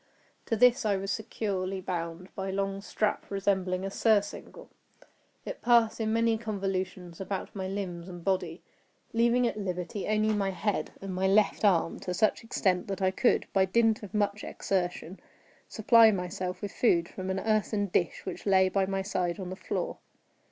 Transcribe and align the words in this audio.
To 0.47 0.55
this 0.55 0.83
I 0.83 0.95
was 0.95 1.11
securely 1.11 1.79
bound 1.79 2.33
by 2.33 2.49
a 2.49 2.51
long 2.51 2.81
strap 2.81 3.29
resembling 3.29 3.85
a 3.85 3.91
surcingle. 3.91 4.67
It 5.45 5.61
passed 5.61 6.01
in 6.01 6.11
many 6.11 6.39
convolutions 6.39 7.21
about 7.21 7.55
my 7.55 7.67
limbs 7.67 8.09
and 8.09 8.23
body, 8.23 8.63
leaving 9.13 9.45
at 9.45 9.59
liberty 9.59 10.07
only 10.07 10.33
my 10.33 10.49
head, 10.49 10.89
and 11.03 11.13
my 11.13 11.27
left 11.27 11.63
arm 11.63 11.99
to 11.99 12.15
such 12.15 12.43
extent 12.43 12.87
that 12.87 13.03
I 13.03 13.11
could, 13.11 13.45
by 13.53 13.65
dint 13.65 14.01
of 14.01 14.15
much 14.15 14.43
exertion, 14.43 15.19
supply 15.67 16.09
myself 16.09 16.63
with 16.63 16.71
food 16.71 17.07
from 17.07 17.29
an 17.29 17.39
earthen 17.39 17.85
dish 17.85 18.25
which 18.25 18.47
lay 18.47 18.69
by 18.69 18.87
my 18.87 19.03
side 19.03 19.39
on 19.39 19.51
the 19.51 19.55
floor. 19.55 19.99